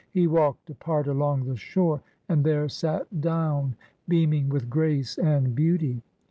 He 0.09 0.25
walked 0.25 0.67
apart 0.71 1.05
along 1.07 1.45
the 1.45 1.55
shore, 1.55 2.01
and 2.27 2.43
there 2.43 2.67
sat 2.67 3.21
down, 3.21 3.75
beaming 4.07 4.49
with 4.49 4.67
grace 4.67 5.15
and 5.19 5.53
beauty. 5.53 6.01